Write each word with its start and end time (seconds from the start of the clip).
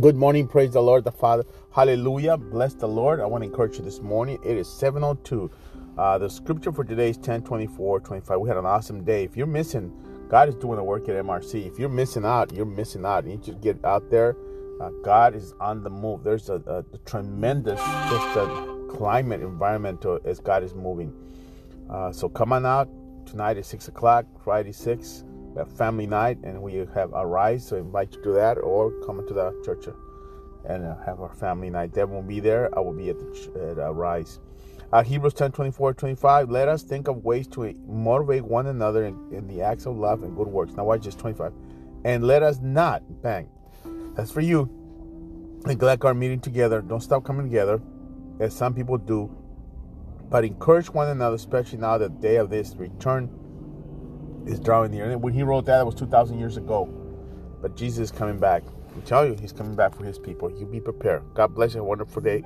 Good 0.00 0.16
morning. 0.16 0.48
Praise 0.48 0.72
the 0.72 0.80
Lord, 0.82 1.04
the 1.04 1.12
Father. 1.12 1.44
Hallelujah. 1.70 2.38
Bless 2.38 2.72
the 2.72 2.88
Lord. 2.88 3.20
I 3.20 3.26
want 3.26 3.42
to 3.44 3.50
encourage 3.50 3.76
you 3.76 3.84
this 3.84 4.00
morning. 4.00 4.38
It 4.42 4.56
is 4.56 4.66
702. 4.66 5.50
Uh, 5.98 6.16
the 6.16 6.30
scripture 6.30 6.72
for 6.72 6.82
today 6.82 7.10
is 7.10 7.18
10 7.18 7.42
24 7.42 8.00
25. 8.00 8.40
We 8.40 8.48
had 8.48 8.56
an 8.56 8.64
awesome 8.64 9.04
day. 9.04 9.22
If 9.22 9.36
you're 9.36 9.46
missing, 9.46 9.92
God 10.30 10.48
is 10.48 10.54
doing 10.54 10.76
the 10.76 10.82
work 10.82 11.10
at 11.10 11.22
MRC. 11.22 11.66
If 11.66 11.78
you're 11.78 11.90
missing 11.90 12.24
out, 12.24 12.54
you're 12.54 12.64
missing 12.64 13.04
out. 13.04 13.26
You 13.26 13.36
just 13.36 13.60
get 13.60 13.84
out 13.84 14.10
there. 14.10 14.34
Uh, 14.80 14.88
God 15.04 15.34
is 15.34 15.52
on 15.60 15.82
the 15.82 15.90
move. 15.90 16.24
There's 16.24 16.48
a, 16.48 16.62
a, 16.66 16.78
a 16.78 16.98
tremendous 17.04 17.78
just 17.78 18.36
a 18.36 18.86
climate 18.88 19.42
environment 19.42 20.06
as 20.24 20.40
God 20.40 20.64
is 20.64 20.74
moving. 20.74 21.12
Uh, 21.90 22.10
so 22.12 22.30
come 22.30 22.54
on 22.54 22.64
out 22.64 22.88
tonight 23.26 23.58
at 23.58 23.66
6 23.66 23.88
o'clock, 23.88 24.24
Friday 24.42 24.72
6 24.72 25.24
a 25.56 25.66
family 25.66 26.06
night, 26.06 26.38
and 26.42 26.60
we 26.60 26.74
have 26.94 27.12
a 27.14 27.26
rise. 27.26 27.66
So 27.66 27.76
invite 27.76 28.14
you 28.14 28.22
to 28.22 28.32
that, 28.32 28.58
or 28.58 28.90
come 29.04 29.26
to 29.26 29.34
the 29.34 29.62
church 29.64 29.86
and 30.64 30.84
uh, 30.84 30.96
have 31.04 31.20
our 31.20 31.34
family 31.34 31.70
night. 31.70 31.92
Deb 31.92 32.08
won't 32.08 32.28
be 32.28 32.40
there. 32.40 32.76
I 32.76 32.80
will 32.80 32.92
be 32.92 33.10
at 33.10 33.18
the 33.18 33.70
at, 33.70 33.78
uh, 33.78 33.92
rise. 33.92 34.40
Uh, 34.92 35.02
Hebrews 35.02 35.34
10 35.34 35.52
24 35.52 35.94
25. 35.94 36.50
Let 36.50 36.68
us 36.68 36.82
think 36.82 37.08
of 37.08 37.24
ways 37.24 37.46
to 37.48 37.74
motivate 37.86 38.44
one 38.44 38.66
another 38.66 39.04
in, 39.04 39.16
in 39.32 39.48
the 39.48 39.62
acts 39.62 39.86
of 39.86 39.96
love 39.96 40.22
and 40.22 40.36
good 40.36 40.48
works. 40.48 40.74
Now, 40.74 40.84
watch 40.84 41.04
this 41.04 41.14
25. 41.14 41.52
And 42.04 42.24
let 42.24 42.42
us 42.42 42.58
not, 42.60 43.02
bang, 43.22 43.48
that's 44.14 44.30
for 44.30 44.40
you, 44.40 44.68
neglect 45.64 46.04
our 46.04 46.14
meeting 46.14 46.40
together. 46.40 46.82
Don't 46.82 47.00
stop 47.00 47.24
coming 47.24 47.46
together, 47.46 47.80
as 48.40 48.54
some 48.54 48.74
people 48.74 48.98
do, 48.98 49.34
but 50.28 50.44
encourage 50.44 50.90
one 50.90 51.08
another, 51.08 51.36
especially 51.36 51.78
now 51.78 51.96
that 51.98 52.20
the 52.20 52.28
day 52.28 52.36
of 52.36 52.50
this 52.50 52.74
return 52.76 53.30
is 54.46 54.60
drawing 54.60 54.90
near. 54.90 55.10
And 55.10 55.22
when 55.22 55.32
he 55.32 55.42
wrote 55.42 55.66
that, 55.66 55.80
it 55.80 55.84
was 55.84 55.94
2,000 55.94 56.38
years 56.38 56.56
ago. 56.56 56.86
But 57.60 57.76
Jesus 57.76 58.10
is 58.10 58.10
coming 58.10 58.38
back. 58.38 58.62
I 58.96 59.00
tell 59.00 59.26
you, 59.26 59.36
he's 59.40 59.52
coming 59.52 59.74
back 59.74 59.94
for 59.94 60.04
his 60.04 60.18
people. 60.18 60.50
You 60.50 60.66
be 60.66 60.80
prepared. 60.80 61.22
God 61.34 61.54
bless 61.54 61.74
you. 61.74 61.82
Wonderful 61.82 62.22
day. 62.22 62.42